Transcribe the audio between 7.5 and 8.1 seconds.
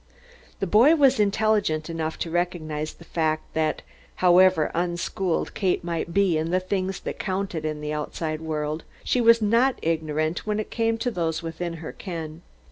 in the